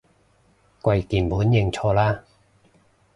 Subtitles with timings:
[0.81, 2.23] 跪鍵盤認錯啦